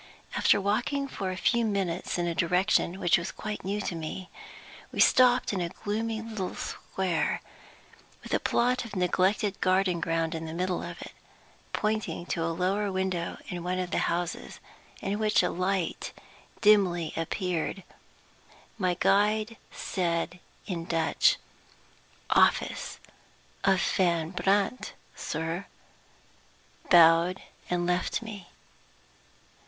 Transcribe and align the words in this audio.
After 0.35 0.59
walking 0.59 1.07
for 1.07 1.29
a 1.29 1.37
few 1.37 1.63
minutes 1.63 2.17
in 2.17 2.25
a 2.25 2.33
direction 2.33 2.99
which 2.99 3.19
was 3.19 3.31
quite 3.31 3.63
new 3.63 3.79
to 3.81 3.93
me, 3.93 4.31
we 4.91 4.99
stopped 4.99 5.53
in 5.53 5.61
a 5.61 5.69
gloomy 5.69 6.23
little 6.23 6.55
square, 6.55 7.39
with 8.23 8.33
a 8.33 8.39
plot 8.39 8.83
of 8.83 8.95
neglected 8.95 9.61
garden 9.61 9.99
ground 10.01 10.33
in 10.33 10.45
the 10.47 10.55
middle 10.55 10.81
of 10.81 10.99
it. 11.03 11.11
Pointing 11.71 12.25
to 12.25 12.43
a 12.43 12.47
lower 12.49 12.91
window 12.91 13.37
in 13.49 13.63
one 13.63 13.77
of 13.77 13.91
the 13.91 13.99
houses, 14.09 14.59
in 15.03 15.19
which 15.19 15.43
a 15.43 15.51
light 15.51 16.11
dimly 16.61 17.13
appeared, 17.15 17.83
my 18.79 18.95
guide 18.99 19.55
said 19.71 20.39
in 20.65 20.85
Dutch: 20.85 21.37
"Office 22.31 22.97
of 23.63 23.79
Van 23.79 24.31
Brandt, 24.31 24.93
sir," 25.15 25.67
bowed, 26.89 27.43
and 27.69 27.85
left 27.85 28.23
me. 28.23 28.47